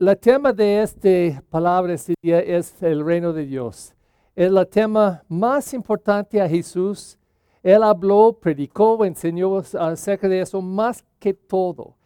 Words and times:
la 0.00 0.16
tema 0.16 0.50
de 0.50 0.80
esta 0.80 1.42
palabra 1.50 1.92
este 1.92 2.14
es 2.22 2.82
el 2.82 3.04
reino 3.04 3.34
de 3.34 3.44
Dios. 3.44 3.92
Es 4.34 4.50
el 4.50 4.66
tema 4.66 5.22
más 5.28 5.74
importante 5.74 6.40
a 6.40 6.48
Jesús. 6.48 7.18
Él 7.62 7.82
habló, 7.82 8.32
predicó, 8.32 9.04
enseñó 9.04 9.58
acerca 9.58 10.26
de 10.26 10.40
eso 10.40 10.62
más 10.62 11.04
que 11.18 11.34
todo. 11.34 11.96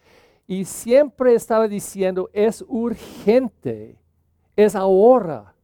Y 0.44 0.64
siempre 0.64 1.36
estaba 1.36 1.68
diciendo, 1.68 2.28
es 2.32 2.64
urgente, 2.66 3.96
es 4.56 4.74
ahora. 4.74 5.54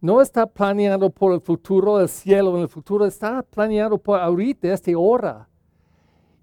No 0.00 0.22
está 0.22 0.46
planeando 0.46 1.10
por 1.10 1.34
el 1.34 1.40
futuro 1.42 1.98
del 1.98 2.08
cielo 2.08 2.56
en 2.56 2.62
el 2.62 2.68
futuro, 2.68 3.04
está 3.04 3.42
planeando 3.42 3.98
por 3.98 4.18
ahorita, 4.18 4.72
esta 4.72 4.90
hora. 4.96 5.46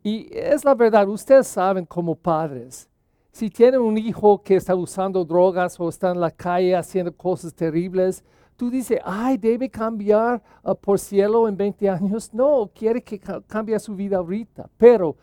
Y 0.04 0.30
es 0.32 0.64
la 0.64 0.76
verdad, 0.76 1.10
ustedes 1.10 1.48
saben 1.48 1.84
como 1.84 2.14
padres, 2.14 2.88
si 3.32 3.50
tienen 3.50 3.82
un 3.82 3.98
hijo 3.98 4.42
que 4.42 4.56
está 4.56 4.76
usando 4.76 5.24
drogas 5.24 5.80
o 5.80 5.90
está 5.90 6.12
en 6.12 6.20
la 6.20 6.32
calle 6.32 6.76
haciendo 6.76 7.16
cosas 7.16 7.54
terribles, 7.54 8.24
tú 8.56 8.70
dices, 8.70 9.00
ay, 9.06 9.38
debe 9.38 9.70
cambiar 9.70 10.44
uh, 10.64 10.76
por 10.76 11.00
cielo 11.00 11.48
en 11.48 11.56
20 11.56 11.90
años. 11.90 12.34
No, 12.34 12.70
quiere 12.74 13.02
que 13.02 13.20
cambie 13.48 13.80
su 13.80 13.96
vida 13.96 14.18
ahorita. 14.18 14.70
Pero 14.78 15.16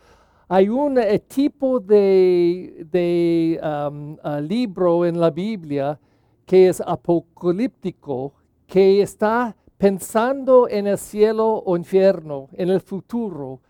hay 0.48 0.68
un 0.68 0.96
eh, 0.98 1.18
tipo 1.18 1.80
de, 1.80 3.60
um, 3.62 4.16
uh, 4.24 4.40
libro 4.40 5.04
en 5.04 5.20
la 5.20 5.30
Biblia 5.30 5.98
que 6.46 6.68
es 6.68 6.80
apocalíptico, 6.80 8.32
que 8.66 9.02
está 9.02 9.56
pensando 9.76 10.68
en 10.68 10.86
el 10.86 10.96
cielo 10.96 11.62
o 11.66 11.76
infierno, 11.76 12.48
en 12.52 12.70
el 12.70 12.80
futuro, 12.80 13.60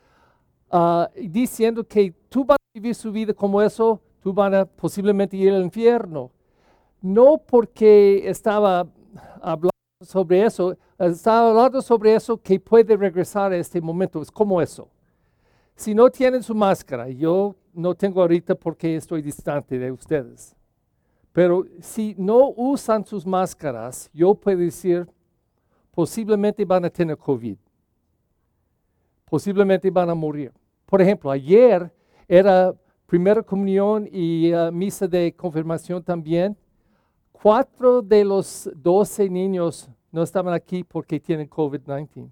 uh, 0.71 1.07
diciendo 1.17 1.83
que 1.83 2.15
tú 2.29 2.45
vas 2.45 2.59
a 2.59 2.73
vivir 2.75 2.95
su 2.95 3.11
vida 3.11 3.33
como 3.33 3.63
eso 3.63 4.01
tú 4.27 4.33
van 4.33 4.53
a 4.57 4.65
posiblemente 4.65 5.37
ir 5.37 5.53
al 5.53 5.63
infierno. 5.63 6.33
No 7.01 7.39
porque 7.39 8.29
estaba 8.29 8.85
hablando 9.41 9.71
sobre 10.01 10.45
eso, 10.45 10.77
estaba 10.99 11.51
hablando 11.51 11.81
sobre 11.81 12.13
eso 12.13 12.37
que 12.37 12.59
puede 12.59 12.97
regresar 12.97 13.53
a 13.53 13.57
este 13.57 13.81
momento. 13.81 14.21
Es 14.21 14.33
como 14.33 14.61
eso. 14.61 14.89
Si 15.77 15.95
no 15.95 16.11
tienen 16.11 16.43
su 16.43 16.57
máscara, 16.57 17.09
yo 17.09 17.55
no 17.73 17.95
tengo 17.95 18.21
ahorita 18.21 18.57
porque 18.57 18.97
estoy 18.97 19.23
distante 19.23 19.79
de 19.79 19.93
ustedes. 19.93 20.57
Pero 21.33 21.65
si 21.81 22.17
no 22.19 22.53
usan 22.57 23.07
sus 23.07 23.25
máscaras, 23.25 24.11
yo 24.13 24.35
puedo 24.35 24.59
decir, 24.59 25.07
posiblemente 25.93 26.65
van 26.65 26.85
a 26.85 26.91
tener 26.91 27.17
COVID. 27.17 27.59
Posiblemente 29.27 29.89
van 29.89 30.11
a 30.11 30.17
morir. 30.17 30.53
Por 30.85 31.01
ejemplo, 31.01 31.31
ayer 31.31 31.93
era 32.27 32.75
primera 33.07 33.43
comunión 33.43 34.09
y 34.11 34.53
uh, 34.53 34.71
misa 34.73 35.07
de 35.07 35.33
confirmación 35.35 36.03
también. 36.03 36.57
Cuatro 37.33 38.03
de 38.03 38.25
los 38.25 38.69
doce 38.75 39.29
niños 39.31 39.89
no 40.11 40.23
estaban 40.23 40.55
aquí 40.55 40.83
porque 40.83 41.21
tienen 41.21 41.49
COVID-19. 41.49 42.31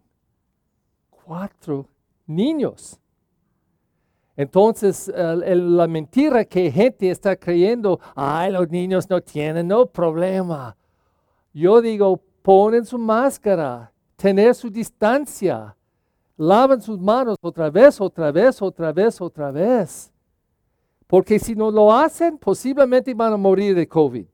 Cuatro 1.10 1.86
niños. 2.26 2.98
Entonces, 4.36 5.12
la 5.14 5.86
mentira 5.86 6.44
que 6.44 6.70
gente 6.70 7.08
está 7.08 7.36
creyendo, 7.36 8.00
ay, 8.16 8.50
los 8.50 8.68
niños 8.68 9.08
no 9.08 9.20
tienen 9.20 9.68
no 9.68 9.86
problema. 9.86 10.76
Yo 11.52 11.80
digo, 11.80 12.20
ponen 12.42 12.84
su 12.84 12.98
máscara, 12.98 13.92
tener 14.16 14.54
su 14.56 14.68
distancia, 14.70 15.76
lavan 16.36 16.82
sus 16.82 16.98
manos 16.98 17.36
otra 17.40 17.70
vez, 17.70 18.00
otra 18.00 18.32
vez, 18.32 18.60
otra 18.60 18.92
vez, 18.92 19.20
otra 19.20 19.52
vez. 19.52 20.13
Porque 21.06 21.38
si 21.38 21.54
no 21.54 21.70
lo 21.70 21.92
hacen, 21.92 22.38
posiblemente 22.38 23.14
van 23.14 23.32
a 23.32 23.36
morir 23.36 23.74
de 23.74 23.86
COVID. 23.86 24.26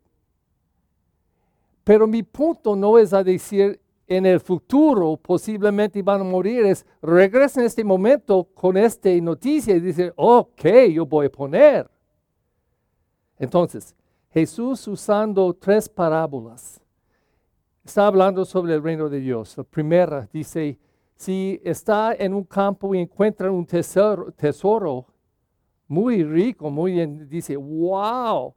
Pero 1.85 2.07
mi 2.07 2.23
punto 2.23 2.77
no 2.77 2.99
es 2.99 3.13
a 3.13 3.25
decir 3.25 3.81
en 4.11 4.27
el 4.27 4.41
futuro 4.41 5.17
posiblemente 5.17 6.03
van 6.03 6.21
a 6.23 6.25
morir, 6.25 6.67
es 6.67 6.85
regresen 7.01 7.61
en 7.61 7.67
este 7.69 7.85
momento 7.85 8.49
con 8.55 8.77
esta 8.77 9.09
noticia 9.23 9.77
y 9.77 9.81
decir, 9.81 10.13
ok, 10.17 10.65
yo 10.93 11.07
voy 11.07 11.27
a 11.27 11.31
poner. 11.31 11.89
Entonces, 13.39 13.95
Jesús 14.31 14.87
usando 14.89 15.55
tres 15.55 15.89
parábolas, 15.89 16.81
está 17.85 18.09
hablando 18.09 18.45
sobre 18.45 18.75
el 18.75 18.83
reino 18.83 19.09
de 19.09 19.21
Dios. 19.21 19.57
La 19.57 19.63
primera 19.63 20.29
dice, 20.33 20.77
si 21.15 21.61
está 21.65 22.13
en 22.15 22.35
un 22.35 22.45
campo 22.45 22.93
y 22.95 22.99
encuentra 22.99 23.51
un 23.51 23.65
tesoro 23.65 25.07
muy 25.91 26.23
rico, 26.23 26.71
muy 26.71 26.93
bien, 26.93 27.29
dice, 27.29 27.57
wow, 27.57 28.55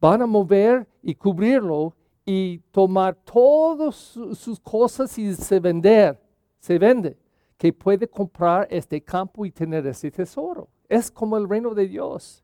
van 0.00 0.22
a 0.22 0.26
mover 0.26 0.84
y 1.04 1.14
cubrirlo 1.14 1.94
y 2.26 2.58
tomar 2.72 3.14
todas 3.14 3.94
sus 3.94 4.58
cosas 4.58 5.16
y 5.16 5.36
se 5.36 5.60
vender, 5.60 6.20
se 6.58 6.76
vende, 6.76 7.16
que 7.56 7.72
puede 7.72 8.08
comprar 8.08 8.66
este 8.68 9.00
campo 9.00 9.46
y 9.46 9.52
tener 9.52 9.86
ese 9.86 10.10
tesoro. 10.10 10.66
Es 10.88 11.12
como 11.12 11.36
el 11.36 11.48
reino 11.48 11.72
de 11.74 11.86
Dios. 11.86 12.42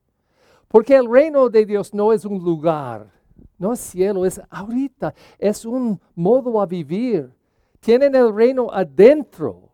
Porque 0.68 0.94
el 0.94 1.10
reino 1.10 1.48
de 1.48 1.66
Dios 1.66 1.92
no 1.92 2.12
es 2.12 2.24
un 2.24 2.38
lugar, 2.38 3.10
no 3.58 3.72
es 3.72 3.80
cielo, 3.80 4.24
es 4.24 4.40
ahorita, 4.48 5.12
es 5.40 5.64
un 5.64 6.00
modo 6.14 6.60
a 6.60 6.66
vivir. 6.66 7.32
Tienen 7.80 8.14
el 8.14 8.32
reino 8.32 8.70
adentro 8.70 9.70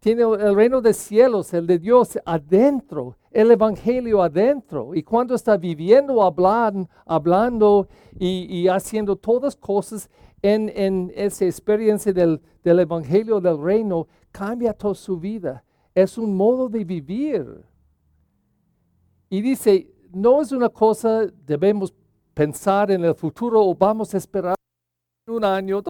tiene 0.00 0.22
el 0.22 0.54
reino 0.54 0.80
de 0.80 0.94
cielos, 0.94 1.52
el 1.54 1.66
de 1.66 1.78
Dios 1.78 2.18
adentro, 2.24 3.16
el 3.30 3.50
evangelio 3.50 4.22
adentro. 4.22 4.94
Y 4.94 5.02
cuando 5.02 5.34
está 5.34 5.56
viviendo, 5.56 6.22
hablando, 6.22 6.88
hablando 7.06 7.88
y, 8.18 8.68
haciendo 8.68 9.16
todas 9.16 9.56
cosas 9.56 10.08
en, 10.42 11.12
esa 11.14 11.44
experiencia 11.44 12.12
del, 12.12 12.40
del 12.62 12.80
evangelio 12.80 13.40
del 13.40 13.58
reino, 13.60 14.06
cambia 14.30 14.72
toda 14.72 14.94
su 14.94 15.18
vida. 15.18 15.64
Es 15.94 16.16
un 16.18 16.36
modo 16.36 16.68
de 16.68 16.84
vivir. 16.84 17.64
Y 19.30 19.40
dice, 19.40 19.90
no 20.12 20.40
es 20.40 20.52
una 20.52 20.68
cosa, 20.68 21.26
debemos 21.44 21.92
pensar 22.34 22.90
en 22.90 23.04
el 23.04 23.14
futuro 23.14 23.64
o 23.64 23.74
vamos 23.74 24.14
a 24.14 24.16
esperar 24.16 24.54
un 25.26 25.44
año, 25.44 25.82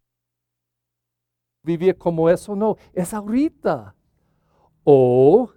vivir 1.63 1.97
como 1.97 2.29
eso, 2.29 2.57
no, 2.57 2.77
es 2.93 3.13
ahorita. 3.15 3.95
O 4.83 5.51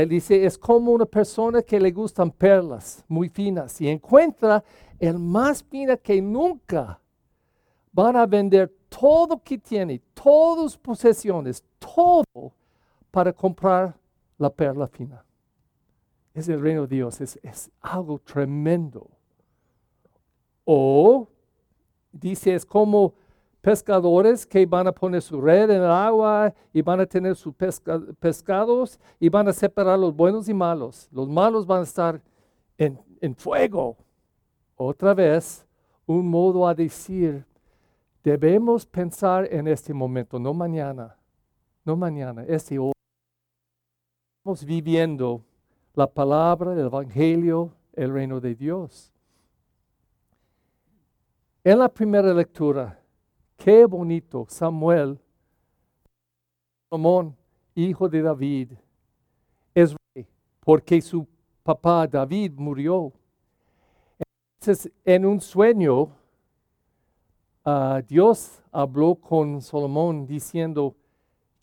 él 0.00 0.08
dice, 0.08 0.46
es 0.46 0.56
como 0.56 0.90
una 0.92 1.04
persona 1.04 1.60
que 1.60 1.78
le 1.78 1.90
gustan 1.90 2.30
perlas 2.30 3.04
muy 3.08 3.28
finas 3.28 3.78
y 3.78 3.88
encuentra 3.88 4.64
el 4.98 5.18
más 5.18 5.62
fina 5.62 5.98
que 5.98 6.22
nunca. 6.22 6.98
Van 7.92 8.16
a 8.16 8.24
vender 8.24 8.74
todo 8.88 9.38
que 9.42 9.58
tiene, 9.58 10.00
todas 10.14 10.72
sus 10.72 10.78
posesiones, 10.78 11.62
todo 11.78 12.54
para 13.10 13.34
comprar 13.34 13.94
la 14.38 14.48
perla 14.48 14.88
fina. 14.88 15.22
Es 16.32 16.48
el 16.48 16.62
reino 16.62 16.86
de 16.86 16.96
Dios, 16.96 17.20
es, 17.20 17.38
es 17.42 17.70
algo 17.82 18.18
tremendo. 18.18 19.10
O 20.64 21.28
dice, 22.12 22.54
es 22.54 22.64
como 22.64 23.12
pescadores 23.62 24.44
que 24.44 24.66
van 24.66 24.88
a 24.88 24.92
poner 24.92 25.22
su 25.22 25.40
red 25.40 25.70
en 25.70 25.82
el 25.82 25.90
agua 25.90 26.52
y 26.72 26.82
van 26.82 27.00
a 27.00 27.06
tener 27.06 27.36
sus 27.36 27.54
pescados 28.18 28.98
y 29.18 29.28
van 29.28 29.48
a 29.48 29.52
separar 29.52 29.98
los 29.98 30.14
buenos 30.14 30.48
y 30.48 30.54
malos. 30.54 31.08
Los 31.12 31.28
malos 31.28 31.64
van 31.64 31.80
a 31.80 31.84
estar 31.84 32.20
en, 32.76 33.00
en 33.20 33.34
fuego. 33.36 33.96
Otra 34.76 35.14
vez, 35.14 35.64
un 36.04 36.28
modo 36.28 36.66
a 36.66 36.74
decir, 36.74 37.46
debemos 38.24 38.84
pensar 38.84 39.48
en 39.50 39.68
este 39.68 39.94
momento, 39.94 40.40
no 40.40 40.52
mañana, 40.52 41.16
no 41.84 41.96
mañana, 41.96 42.44
este 42.48 42.78
hoy. 42.80 42.92
Estamos 44.38 44.64
viviendo 44.64 45.40
la 45.94 46.08
palabra, 46.08 46.72
el 46.72 46.80
evangelio, 46.80 47.70
el 47.92 48.12
reino 48.12 48.40
de 48.40 48.56
Dios. 48.56 49.12
En 51.62 51.78
la 51.78 51.88
primera 51.88 52.34
lectura, 52.34 52.98
Qué 53.62 53.86
bonito, 53.86 54.44
Samuel, 54.48 55.20
Salomón, 56.90 57.36
hijo 57.76 58.08
de 58.08 58.20
David, 58.20 58.72
es 59.72 59.94
rey, 60.12 60.26
porque 60.58 61.00
su 61.00 61.24
papá 61.62 62.08
David 62.08 62.54
murió. 62.56 63.12
Entonces, 64.58 64.92
en 65.04 65.24
un 65.24 65.40
sueño, 65.40 66.08
ah, 67.64 68.02
Dios 68.04 68.60
habló 68.72 69.14
con 69.14 69.62
Salomón 69.62 70.26
diciendo, 70.26 70.96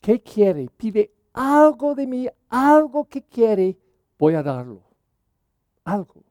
¿qué 0.00 0.22
quiere? 0.22 0.70
Pide 0.74 1.12
algo 1.34 1.94
de 1.94 2.06
mí, 2.06 2.26
algo 2.48 3.04
que 3.04 3.20
quiere, 3.20 3.76
voy 4.18 4.32
a 4.36 4.42
darlo. 4.42 4.80
Algo. 5.84 6.24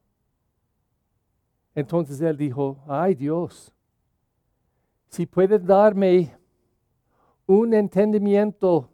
Entonces 1.75 2.19
él 2.21 2.37
dijo, 2.37 2.79
ay 2.87 3.13
Dios, 3.13 3.71
si 5.09 5.25
puedes 5.25 5.65
darme 5.65 6.35
un 7.45 7.73
entendimiento 7.73 8.89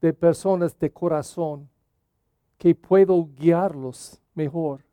de 0.00 0.12
personas 0.12 0.78
de 0.78 0.92
corazón, 0.92 1.68
que 2.58 2.74
puedo 2.74 3.28
guiarlos 3.34 4.20
mejor. 4.34 4.84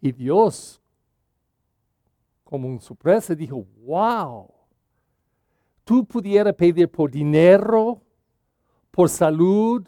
Y 0.00 0.12
Dios, 0.12 0.80
como 2.44 2.68
un 2.68 2.80
sorpresa, 2.80 3.34
dijo, 3.34 3.64
wow, 3.84 4.48
tú 5.84 6.04
pudieras 6.04 6.54
pedir 6.54 6.90
por 6.90 7.10
dinero, 7.10 8.02
por 8.90 9.08
salud, 9.08 9.86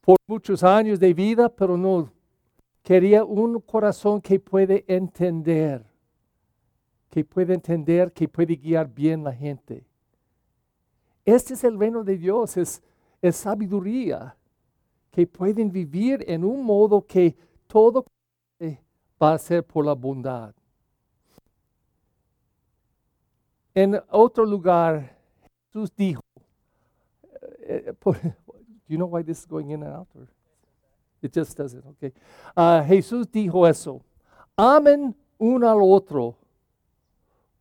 por 0.00 0.18
muchos 0.26 0.62
años 0.62 1.00
de 1.00 1.14
vida, 1.14 1.48
pero 1.48 1.76
no. 1.76 2.12
Quería 2.82 3.24
un 3.24 3.60
corazón 3.60 4.20
que 4.20 4.38
puede 4.38 4.84
entender, 4.86 5.84
que 7.10 7.24
puede 7.24 7.54
entender, 7.54 8.12
que 8.12 8.28
puede 8.28 8.56
guiar 8.56 8.88
bien 8.88 9.24
la 9.24 9.32
gente. 9.32 9.84
Este 11.24 11.54
es 11.54 11.64
el 11.64 11.78
reino 11.78 12.04
de 12.04 12.16
Dios, 12.16 12.56
es, 12.56 12.82
sabiduría, 13.32 14.36
que 15.10 15.26
pueden 15.26 15.72
vivir 15.72 16.24
en 16.28 16.44
un 16.44 16.62
modo 16.62 17.04
que 17.04 17.34
todo 17.66 18.04
va 19.20 19.32
a 19.32 19.38
ser 19.38 19.64
por 19.64 19.84
la 19.84 19.94
bondad. 19.94 20.54
En 23.74 24.00
otro 24.10 24.44
lugar, 24.44 25.16
Jesús 25.66 25.90
dijo, 25.96 26.22
eh, 27.60 27.84
eh, 27.86 27.94
do 28.02 28.14
you 28.88 28.96
know 28.96 29.08
why 29.08 29.22
this 29.22 29.40
is 29.40 29.46
going 29.46 29.70
in 29.70 29.82
and 29.82 29.92
out? 29.92 30.08
It 31.22 31.32
just 31.32 31.56
doesn't, 31.58 31.84
okay. 31.84 32.12
Uh, 32.56 32.82
Jesús 32.84 33.26
dijo 33.30 33.66
eso, 33.66 34.00
amen 34.56 35.14
uno 35.38 35.68
al 35.68 35.82
otro 35.82 36.36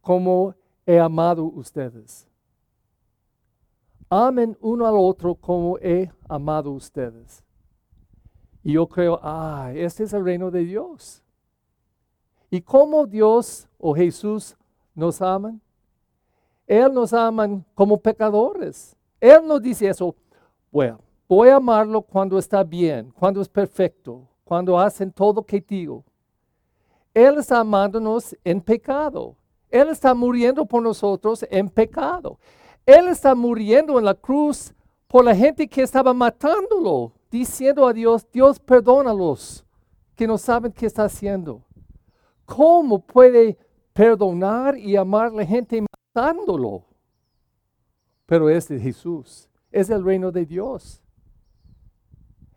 como 0.05 0.53
he 0.85 0.99
amado 0.99 1.45
ustedes. 1.45 2.27
Amen 4.07 4.55
uno 4.61 4.85
al 4.85 4.93
otro 4.95 5.33
como 5.33 5.79
he 5.79 6.11
amado 6.29 6.69
ustedes. 6.73 7.43
Y 8.61 8.73
yo 8.73 8.87
creo, 8.87 9.19
ah, 9.23 9.71
este 9.73 10.03
es 10.03 10.13
el 10.13 10.23
reino 10.23 10.51
de 10.51 10.63
Dios. 10.63 11.23
¿Y 12.51 12.61
cómo 12.61 13.07
Dios 13.07 13.67
o 13.79 13.95
Jesús 13.95 14.55
nos 14.93 15.19
aman? 15.23 15.59
Él 16.67 16.93
nos 16.93 17.11
ama 17.11 17.63
como 17.73 17.97
pecadores. 17.97 18.95
Él 19.19 19.47
nos 19.47 19.59
dice 19.59 19.87
eso, 19.87 20.15
bueno, 20.71 20.99
voy 21.27 21.49
a 21.49 21.55
amarlo 21.55 22.03
cuando 22.03 22.37
está 22.37 22.63
bien, 22.63 23.09
cuando 23.09 23.41
es 23.41 23.49
perfecto, 23.49 24.27
cuando 24.43 24.79
hacen 24.79 25.11
todo 25.11 25.43
que 25.43 25.59
digo. 25.59 26.03
Él 27.11 27.39
está 27.39 27.61
amándonos 27.61 28.37
en 28.43 28.61
pecado. 28.61 29.35
Él 29.75 29.89
está 29.89 30.13
muriendo 30.13 30.65
por 30.65 30.81
nosotros 30.81 31.45
en 31.51 31.67
pecado. 31.67 32.39
Él 32.85 33.09
está 33.09 33.35
muriendo 33.35 33.99
en 33.99 34.05
la 34.05 34.13
cruz 34.13 34.73
por 35.05 35.25
la 35.25 35.35
gente 35.35 35.67
que 35.67 35.81
estaba 35.81 36.13
matándolo, 36.13 37.11
diciendo 37.29 37.85
a 37.85 37.91
Dios, 37.91 38.25
Dios 38.31 38.57
perdónalos, 38.57 39.65
que 40.15 40.27
no 40.27 40.37
saben 40.37 40.71
qué 40.71 40.85
está 40.85 41.03
haciendo. 41.03 41.61
¿Cómo 42.45 43.05
puede 43.05 43.57
perdonar 43.91 44.77
y 44.77 44.95
amar 44.95 45.27
a 45.27 45.31
la 45.31 45.45
gente 45.45 45.83
matándolo? 46.13 46.85
Pero 48.25 48.49
es 48.49 48.69
de 48.69 48.79
Jesús, 48.79 49.49
es 49.73 49.89
el 49.89 50.05
reino 50.05 50.31
de 50.31 50.45
Dios. 50.45 51.03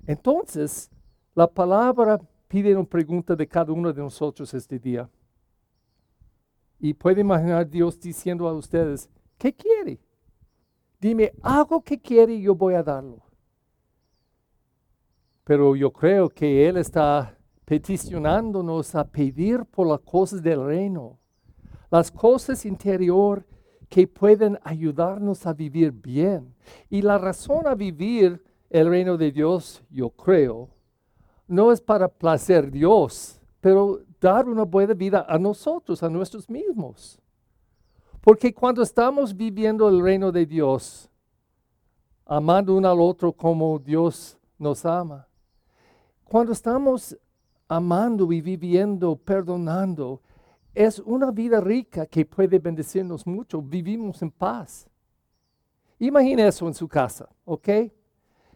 Entonces, 0.06 0.88
la 1.34 1.48
palabra 1.48 2.20
pide 2.46 2.76
una 2.76 2.88
pregunta 2.88 3.34
de 3.34 3.48
cada 3.48 3.72
uno 3.72 3.92
de 3.92 4.00
nosotros 4.00 4.54
este 4.54 4.78
día. 4.78 5.10
Y 6.80 6.94
puede 6.94 7.20
imaginar 7.20 7.68
Dios 7.68 7.98
diciendo 7.98 8.48
a 8.48 8.54
ustedes, 8.54 9.08
¿qué 9.36 9.52
quiere? 9.52 10.00
Dime 11.00 11.32
algo 11.42 11.82
que 11.82 12.00
quiere 12.00 12.34
y 12.34 12.42
yo 12.42 12.54
voy 12.54 12.74
a 12.74 12.82
darlo. 12.82 13.22
Pero 15.44 15.74
yo 15.74 15.92
creo 15.92 16.28
que 16.28 16.68
Él 16.68 16.76
está 16.76 17.36
peticionándonos 17.64 18.94
a 18.94 19.04
pedir 19.06 19.64
por 19.64 19.86
las 19.86 20.00
cosas 20.00 20.42
del 20.42 20.64
reino, 20.64 21.18
las 21.90 22.10
cosas 22.10 22.64
interior 22.64 23.44
que 23.88 24.06
pueden 24.06 24.58
ayudarnos 24.62 25.46
a 25.46 25.52
vivir 25.52 25.92
bien. 25.92 26.54
Y 26.90 27.02
la 27.02 27.18
razón 27.18 27.66
a 27.66 27.74
vivir 27.74 28.42
el 28.70 28.88
reino 28.88 29.16
de 29.16 29.32
Dios, 29.32 29.82
yo 29.90 30.10
creo, 30.10 30.68
no 31.46 31.72
es 31.72 31.80
para 31.80 32.08
placer 32.08 32.70
Dios, 32.70 33.40
pero 33.60 34.00
dar 34.20 34.48
una 34.48 34.64
buena 34.64 34.94
vida 34.94 35.26
a 35.28 35.38
nosotros, 35.38 36.02
a 36.02 36.08
nuestros 36.08 36.48
mismos. 36.48 37.20
Porque 38.20 38.52
cuando 38.52 38.82
estamos 38.82 39.36
viviendo 39.36 39.88
el 39.88 40.02
reino 40.02 40.32
de 40.32 40.44
Dios, 40.44 41.10
amando 42.26 42.74
uno 42.74 42.90
al 42.90 43.00
otro 43.00 43.32
como 43.32 43.78
Dios 43.78 44.36
nos 44.58 44.84
ama, 44.84 45.26
cuando 46.24 46.52
estamos 46.52 47.16
amando 47.68 48.32
y 48.32 48.40
viviendo, 48.40 49.16
perdonando, 49.16 50.20
es 50.74 50.98
una 51.00 51.30
vida 51.30 51.60
rica 51.60 52.06
que 52.06 52.24
puede 52.24 52.58
bendecirnos 52.58 53.26
mucho. 53.26 53.60
Vivimos 53.62 54.22
en 54.22 54.30
paz. 54.30 54.88
Imagine 55.98 56.46
eso 56.46 56.68
en 56.68 56.74
su 56.74 56.86
casa, 56.86 57.28
¿ok? 57.44 57.68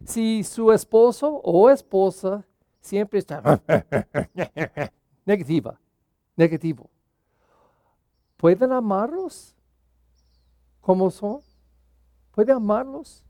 Si 0.05 0.44
su 0.44 0.70
esposo 0.70 1.41
o 1.43 1.69
esposa 1.70 2.44
siempre 2.81 3.19
está 3.19 3.43
negativa, 5.24 5.78
negativo, 6.36 6.88
¿pueden 8.36 8.72
amarlos 8.72 9.54
como 10.80 11.10
son? 11.10 11.40
¿Puede 12.32 12.52
amarlos? 12.52 13.22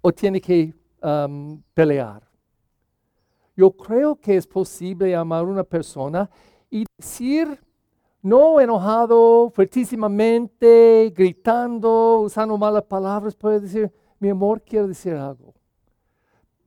¿O 0.00 0.12
tiene 0.12 0.40
que 0.40 0.74
um, 1.02 1.62
pelear? 1.72 2.22
Yo 3.56 3.70
creo 3.70 4.16
que 4.16 4.36
es 4.36 4.46
posible 4.46 5.14
amar 5.14 5.40
a 5.40 5.48
una 5.48 5.64
persona 5.64 6.28
y 6.70 6.84
decir, 6.98 7.60
no 8.22 8.60
enojado, 8.60 9.50
fuertísimamente, 9.50 11.12
gritando, 11.14 12.20
usando 12.20 12.56
malas 12.56 12.84
palabras, 12.84 13.34
puede 13.34 13.60
decir, 13.60 13.92
mi 14.18 14.30
amor, 14.30 14.62
quiero 14.62 14.88
decir 14.88 15.14
algo. 15.14 15.54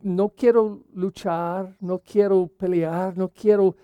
No 0.01 0.29
quiero 0.29 0.81
luchar, 0.93 1.75
no 1.79 1.99
quiero 1.99 2.47
pelear, 2.47 3.17
no 3.17 3.29
quiero 3.29 3.75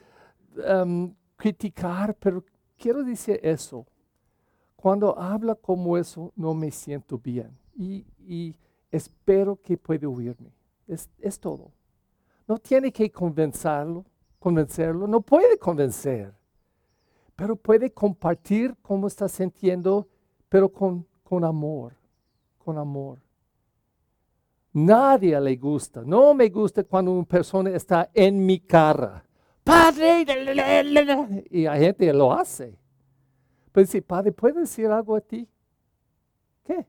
criticar, 1.36 2.16
pero 2.16 2.44
quiero 2.78 3.04
decir 3.04 3.40
eso. 3.44 3.86
Cuando 4.76 5.18
habla 5.18 5.56
como 5.56 5.98
eso, 5.98 6.32
no 6.36 6.54
me 6.54 6.72
siento 6.72 7.18
bien 7.18 7.56
y, 7.76 8.56
espero 8.92 9.56
que 9.62 9.78
pueda 9.78 10.08
oírme. 10.08 10.52
Es, 10.88 11.10
es, 11.20 11.40
todo. 11.40 11.72
No 12.48 12.58
tiene 12.58 12.92
que 12.92 13.10
convencerlo, 13.10 14.06
convencerlo, 14.40 15.08
no 15.08 15.22
puede 15.22 15.58
convencer, 15.58 16.34
pero 17.36 17.56
puede 17.56 17.92
compartir 17.92 18.76
cómo 18.82 19.08
está 19.08 19.30
sintiendo, 19.30 20.08
pero 20.50 20.70
con, 20.70 21.06
con 21.24 21.46
amor, 21.46 21.94
con 22.58 22.78
amor. 22.78 23.20
Nadie 24.74 25.40
le 25.40 25.56
gusta, 25.56 26.02
no 26.06 26.34
me 26.34 26.50
gusta 26.50 26.84
cuando 26.84 27.12
una 27.12 27.26
persona 27.26 27.70
está 27.72 28.10
en 28.14 28.46
mi 28.46 28.60
cara. 28.60 29.24
Padre, 29.64 30.26
y 31.50 31.64
la 31.64 31.78
gente 31.78 32.12
lo 32.14 32.34
hace. 32.34 32.78
Pero 33.72 33.86
dice, 33.86 34.02
Padre, 34.02 34.32
¿puedo 34.32 34.60
decir 34.60 34.88
algo 34.88 35.16
a 35.16 35.22
ti? 35.22 35.48
¿Qué? 36.64 36.86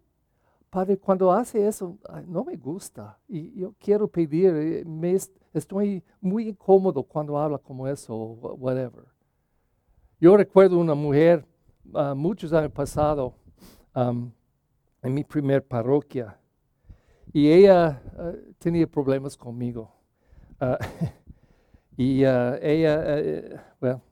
Padre, 0.70 0.96
cuando 0.96 1.30
hace 1.30 1.66
eso, 1.66 1.98
no 2.26 2.44
me 2.44 2.56
gusta. 2.56 3.18
Y 3.28 3.60
yo 3.60 3.74
quiero 3.78 4.08
pedir, 4.08 4.52
eh, 4.54 5.18
estoy 5.52 6.02
muy 6.20 6.48
incómodo 6.48 7.02
cuando 7.02 7.38
habla 7.38 7.58
como 7.58 7.86
eso, 7.86 8.14
o 8.14 8.54
whatever. 8.54 9.04
Yo 10.18 10.36
recuerdo 10.36 10.78
una 10.78 10.94
mujer 10.94 11.44
uh, 11.92 12.14
muchos 12.14 12.52
años 12.52 12.72
pasados 12.72 13.32
um, 13.94 14.30
en 15.02 15.14
mi 15.14 15.24
primer 15.24 15.66
parroquia 15.66 16.38
y 17.32 17.50
ella 17.50 18.00
uh, 18.16 18.52
tenía 18.58 18.86
problemas 18.86 19.36
conmigo. 19.36 19.92
Uh, 20.60 20.76
y 21.96 22.24
ella, 22.24 23.64
bueno, 23.80 24.02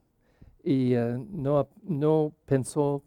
y 0.62 0.94
uh, 0.94 1.26
no, 1.30 1.68
no 1.82 2.32
pensó 2.44 3.02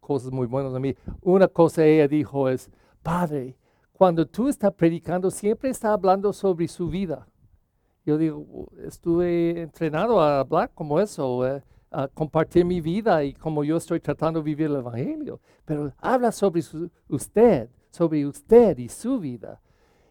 cosas 0.00 0.30
muy 0.30 0.46
buenas 0.46 0.72
de 0.72 0.80
mí. 0.80 0.94
Una 1.22 1.48
cosa 1.48 1.84
ella 1.84 2.06
dijo 2.06 2.48
es, 2.48 2.70
Padre, 3.02 3.56
cuando 3.92 4.26
tú 4.26 4.48
estás 4.48 4.72
predicando, 4.74 5.30
siempre 5.30 5.70
está 5.70 5.92
hablando 5.92 6.32
sobre 6.32 6.68
su 6.68 6.88
vida. 6.88 7.26
Yo 8.04 8.18
digo, 8.18 8.68
estuve 8.84 9.62
entrenado 9.62 10.20
a 10.20 10.40
hablar 10.40 10.70
como 10.74 11.00
eso, 11.00 11.42
a 11.90 12.08
compartir 12.08 12.64
mi 12.64 12.80
vida 12.80 13.24
y 13.24 13.32
como 13.32 13.64
yo 13.64 13.78
estoy 13.78 14.00
tratando 14.00 14.40
de 14.40 14.44
vivir 14.44 14.66
el 14.66 14.76
Evangelio. 14.76 15.40
Pero 15.64 15.92
habla 15.98 16.30
sobre 16.32 16.62
usted, 17.08 17.70
sobre 17.90 18.26
usted 18.26 18.76
y 18.76 18.88
su 18.88 19.18
vida. 19.18 19.60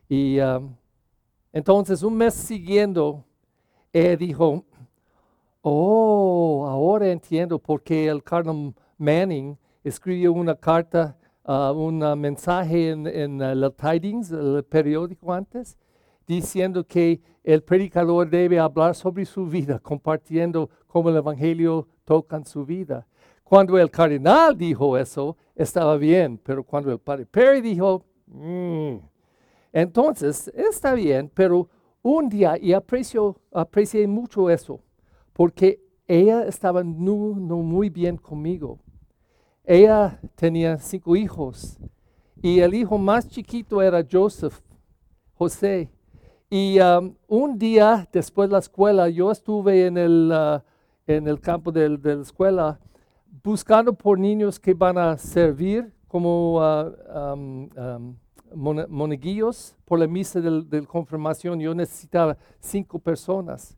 Y 0.10 0.40
um, 0.40 0.76
entonces 1.52 2.02
un 2.02 2.16
mes 2.16 2.34
siguiendo, 2.34 3.26
ella 3.94 4.18
dijo, 4.18 4.66
Oh, 5.66 6.66
ahora 6.68 7.10
entiendo 7.10 7.58
por 7.58 7.82
qué 7.82 8.10
el 8.10 8.22
Cardinal 8.22 8.74
Manning 8.98 9.58
escribió 9.82 10.34
una 10.34 10.56
carta, 10.56 11.16
uh, 11.46 11.72
un 11.72 12.00
mensaje 12.20 12.90
en, 12.90 13.42
el 13.42 13.74
Tidings, 13.74 14.30
el 14.32 14.66
periódico 14.66 15.32
antes, 15.32 15.78
diciendo 16.28 16.86
que 16.86 17.22
el 17.46 17.64
predicador 17.64 18.30
debe 18.30 18.60
hablar 18.60 18.94
sobre 18.94 19.24
su 19.24 19.46
vida, 19.46 19.80
compartiendo 19.80 20.70
cómo 20.86 21.10
el 21.10 21.16
Evangelio 21.16 21.88
toca 22.04 22.36
en 22.36 22.46
su 22.46 22.66
vida. 22.66 23.08
Cuando 23.46 23.78
el 23.78 23.90
cardenal 23.90 24.58
dijo 24.58 24.98
eso, 24.98 25.38
estaba 25.56 25.96
bien, 25.96 26.38
pero 26.44 26.62
cuando 26.62 26.92
el 26.92 27.00
padre 27.00 27.26
Perry 27.26 27.62
dijo, 27.62 28.04
mm". 28.28 28.96
entonces 29.72 30.52
está 30.54 30.94
bien, 30.94 31.32
pero 31.34 31.70
un 32.04 32.30
día, 32.30 32.58
y 32.62 32.74
aprecio, 32.74 33.40
aprecié 33.52 34.06
mucho 34.08 34.50
eso, 34.50 34.82
porque 35.32 35.80
ella 36.08 36.44
estaba 36.46 36.84
no, 36.84 37.16
muy 37.16 37.90
bien 37.90 38.18
conmigo. 38.18 38.78
Ella 39.64 40.20
tenía 40.36 40.78
cinco 40.78 41.16
hijos 41.16 41.80
y 42.42 42.60
el 42.60 42.74
hijo 42.74 42.98
más 42.98 43.28
chiquito 43.30 43.82
era 43.82 44.06
Joseph, 44.10 44.60
José. 45.34 45.90
Y 46.50 46.78
um, 46.80 47.16
un 47.28 47.58
día 47.58 48.08
después 48.12 48.50
de 48.50 48.54
la 48.54 48.60
escuela, 48.60 49.10
yo 49.10 49.32
estuve 49.32 49.88
en 49.88 49.98
el, 49.98 50.32
uh, 50.32 50.62
en 51.08 51.28
el 51.28 51.40
campo 51.40 51.72
de, 51.72 51.90
la 51.90 52.22
escuela 52.22 52.80
buscando 53.42 53.94
por 53.94 54.20
niños 54.20 54.60
que 54.60 54.74
van 54.74 54.98
a 54.98 55.18
servir 55.18 55.92
como 56.08 56.60
uh, 56.60 56.94
um, 57.34 57.70
um, 57.76 58.16
moneguillos 58.56 59.76
por 59.86 60.00
la 60.00 60.08
misa 60.08 60.40
de, 60.42 60.86
confirmación. 60.86 61.60
Yo 61.60 61.74
necesitaba 61.74 62.38
cinco 62.60 63.00
personas. 63.00 63.76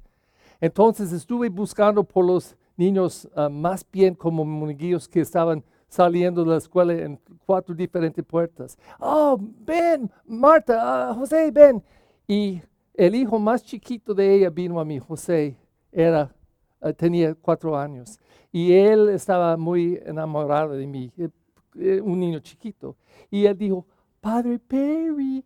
Entonces 0.61 1.11
estuve 1.11 1.49
buscando 1.49 2.03
por 2.03 2.25
los 2.25 2.55
niños 2.77 3.27
uh, 3.35 3.49
más 3.49 3.85
bien 3.91 4.15
como 4.15 4.43
moneguillos 4.45 5.07
que 5.07 5.21
estaban 5.21 5.63
saliendo 5.87 6.43
de 6.43 6.51
la 6.51 6.57
escuela 6.57 6.93
en 6.93 7.19
cuatro 7.45 7.73
diferentes 7.73 8.23
puertas. 8.23 8.77
Oh, 8.99 9.37
ven, 9.39 10.09
Marta, 10.25 11.11
uh, 11.11 11.15
José, 11.15 11.51
ven. 11.51 11.83
Y 12.27 12.61
el 12.93 13.15
hijo 13.15 13.39
más 13.39 13.63
chiquito 13.63 14.13
de 14.13 14.35
ella 14.35 14.49
vino 14.49 14.79
a 14.79 14.85
mí, 14.85 14.99
José, 14.99 15.57
era, 15.91 16.33
uh, 16.81 16.93
tenía 16.93 17.35
cuatro 17.35 17.77
años. 17.77 18.19
Y 18.51 18.73
él 18.73 19.09
estaba 19.09 19.57
muy 19.57 19.99
enamorado 20.05 20.73
de 20.73 20.87
mí, 20.87 21.11
eh, 21.17 21.29
eh, 21.77 22.01
un 22.01 22.19
niño 22.19 22.39
chiquito. 22.39 22.95
Y 23.29 23.45
él 23.45 23.57
dijo, 23.57 23.85
Padre 24.25 24.57
Perry. 24.57 25.45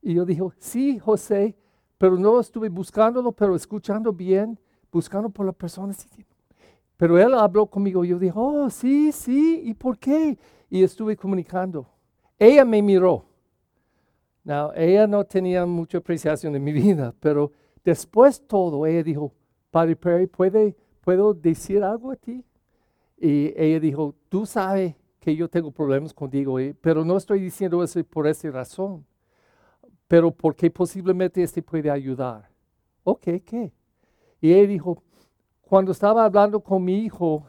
Y 0.00 0.14
yo 0.14 0.24
dije, 0.24 0.40
sí, 0.56 1.00
José, 1.00 1.56
pero 1.98 2.16
no 2.16 2.38
estuve 2.38 2.68
buscándolo, 2.68 3.32
pero 3.32 3.56
escuchando 3.56 4.12
bien, 4.12 4.56
buscando 4.92 5.28
por 5.28 5.46
la 5.46 5.50
persona. 5.50 5.92
Pero 6.96 7.18
él 7.18 7.34
habló 7.34 7.66
conmigo 7.66 8.04
yo 8.04 8.20
dije, 8.20 8.32
oh, 8.36 8.70
sí, 8.70 9.10
sí, 9.10 9.62
¿y 9.64 9.74
por 9.74 9.98
qué? 9.98 10.38
Y 10.68 10.84
estuve 10.84 11.16
comunicando. 11.16 11.88
Ella 12.38 12.64
me 12.64 12.80
miró. 12.80 13.24
Now, 14.44 14.70
ella 14.76 15.08
no 15.08 15.24
tenía 15.24 15.66
mucha 15.66 15.98
apreciación 15.98 16.52
de 16.52 16.60
mi 16.60 16.72
vida, 16.84 17.12
pero 17.18 17.50
después 17.82 18.40
todo, 18.46 18.86
ella 18.86 19.02
dijo, 19.02 19.32
Padre 19.72 19.96
Perry, 19.96 20.28
¿puede, 20.28 20.76
¿puedo 21.00 21.34
decir 21.34 21.82
algo 21.82 22.12
a 22.12 22.16
ti? 22.16 22.44
Y 23.18 23.52
ella 23.60 23.80
dijo, 23.80 24.14
tú 24.28 24.46
sabes 24.46 24.94
que 25.20 25.36
yo 25.36 25.48
tengo 25.48 25.70
problemas 25.70 26.14
contigo, 26.14 26.58
eh, 26.58 26.74
pero 26.80 27.04
no 27.04 27.16
estoy 27.16 27.40
diciendo 27.40 27.82
eso 27.84 28.02
por 28.04 28.26
esa 28.26 28.50
razón, 28.50 29.04
pero 30.08 30.30
porque 30.30 30.70
posiblemente 30.70 31.42
este 31.42 31.62
puede 31.62 31.90
ayudar. 31.90 32.48
Ok, 33.04 33.24
¿qué? 33.44 33.72
Y 34.40 34.52
él 34.52 34.68
dijo, 34.68 35.02
cuando 35.60 35.92
estaba 35.92 36.24
hablando 36.24 36.60
con 36.60 36.82
mi 36.82 37.04
hijo 37.04 37.46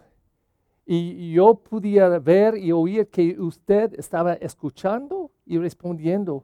y 0.85 1.31
yo 1.31 1.55
pudiera 1.55 2.19
ver 2.19 2.57
y 2.57 2.73
oír 2.73 3.07
que 3.07 3.39
usted 3.39 3.97
estaba 3.97 4.33
escuchando 4.33 5.31
y 5.45 5.57
respondiendo, 5.57 6.43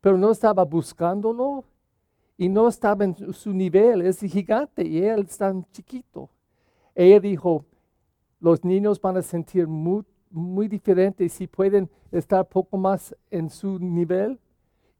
pero 0.00 0.16
no 0.16 0.30
estaba 0.30 0.64
buscándolo 0.64 1.64
y 2.36 2.48
no 2.48 2.68
estaba 2.68 3.04
en 3.04 3.32
su 3.32 3.52
nivel, 3.52 4.02
es 4.02 4.20
gigante 4.20 4.86
y 4.86 5.04
él 5.04 5.26
es 5.28 5.36
tan 5.36 5.66
chiquito. 5.72 6.30
Ella 6.94 7.18
dijo, 7.18 7.64
los 8.38 8.64
niños 8.64 9.00
van 9.00 9.16
a 9.16 9.22
sentir 9.22 9.66
mucho 9.66 10.11
muy 10.32 10.68
diferentes 10.68 11.32
si 11.32 11.46
pueden 11.46 11.88
estar 12.10 12.48
poco 12.48 12.76
más 12.76 13.14
en 13.30 13.48
su 13.48 13.78
nivel 13.78 14.38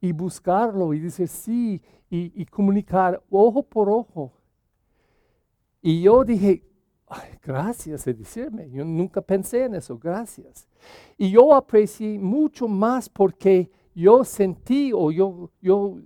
y 0.01 0.13
buscarlo 0.13 0.93
y 0.93 1.01
decir 1.01 1.29
sí 1.29 1.81
y, 2.11 2.45
comunicar 2.47 3.23
ojo 3.31 3.63
por 3.63 3.89
ojo. 3.89 4.33
Y 5.81 6.03
yo 6.03 6.25
dije, 6.25 6.63
gracias 7.43 8.05
de 8.05 8.13
decirme, 8.13 8.71
yo 8.71 8.85
nunca 8.85 9.23
pensé 9.23 9.65
en 9.65 9.77
eso, 9.77 9.99
gracias. 9.99 10.69
Y 11.17 11.31
yo 11.31 11.55
aprecié 11.55 12.19
mucho 12.19 12.69
más 12.69 13.09
porque 13.09 13.71
yo 13.95 14.25
sentí 14.25 14.93
o 14.95 15.11
yo, 15.11 15.51
yo, 15.61 15.99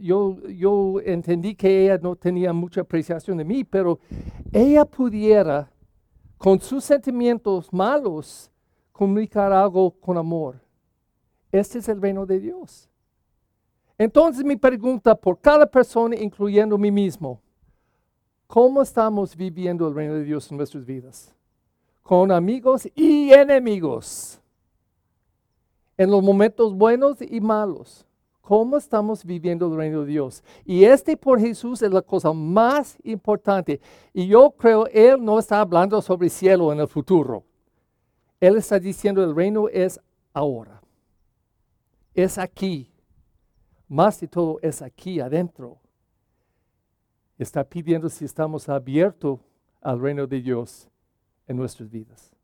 yo, 0.00 0.40
yo 0.48 1.00
entendí 1.04 1.54
que 1.54 1.84
ella 1.84 1.98
no 1.98 2.16
tenía 2.16 2.52
mucha 2.52 2.80
apreciación 2.80 3.38
de 3.38 3.44
mí, 3.44 3.64
pero 3.64 3.98
ella 4.52 4.84
pudiera, 4.84 5.70
con 6.38 6.60
sus 6.60 6.84
sentimientos 6.84 7.72
malos, 7.72 8.50
comunicar 8.96 9.52
algo 9.52 9.90
con 9.90 10.16
amor. 10.16 10.58
Este 11.52 11.78
es 11.80 11.88
el 11.90 12.00
reino 12.00 12.24
de 12.24 12.40
Dios. 12.40 12.88
Entonces 13.98 14.42
mi 14.42 14.56
pregunta 14.56 15.14
por 15.14 15.38
cada 15.38 15.66
persona, 15.66 16.16
incluyendo 16.16 16.78
mí 16.78 16.90
mismo, 16.90 17.38
¿cómo 18.46 18.80
estamos 18.80 19.36
viviendo 19.36 19.86
el 19.86 19.94
reino 19.94 20.14
de 20.14 20.24
Dios 20.24 20.50
en 20.50 20.56
nuestras 20.56 20.86
vidas? 20.86 21.34
Con 22.02 22.32
amigos 22.32 22.88
y 22.94 23.32
enemigos. 23.32 24.40
En 25.98 26.10
los 26.10 26.22
momentos 26.22 26.74
buenos 26.74 27.18
y 27.20 27.38
malos. 27.38 28.06
¿Cómo 28.40 28.78
estamos 28.78 29.24
viviendo 29.24 29.66
el 29.66 29.76
reino 29.76 30.00
de 30.02 30.06
Dios? 30.06 30.42
Y 30.64 30.84
este 30.84 31.18
por 31.18 31.38
Jesús 31.38 31.82
es 31.82 31.92
la 31.92 32.00
cosa 32.00 32.32
más 32.32 32.96
importante. 33.02 33.78
Y 34.14 34.26
yo 34.26 34.52
creo, 34.52 34.86
Él 34.86 35.22
no 35.22 35.38
está 35.38 35.60
hablando 35.60 36.00
sobre 36.00 36.28
el 36.28 36.30
cielo 36.30 36.72
en 36.72 36.80
el 36.80 36.88
futuro. 36.88 37.44
Él 38.40 38.56
está 38.56 38.78
diciendo 38.78 39.24
el 39.24 39.34
reino 39.34 39.68
es 39.68 40.00
ahora. 40.32 40.82
Es 42.14 42.38
aquí. 42.38 42.92
Más 43.88 44.20
de 44.20 44.28
todo 44.28 44.58
es 44.62 44.82
aquí 44.82 45.20
adentro. 45.20 45.78
Está 47.38 47.64
pidiendo 47.64 48.08
si 48.08 48.24
estamos 48.24 48.68
abiertos 48.68 49.40
al 49.80 50.00
reino 50.00 50.26
de 50.26 50.40
Dios 50.40 50.88
en 51.46 51.56
nuestras 51.56 51.90
vidas. 51.90 52.35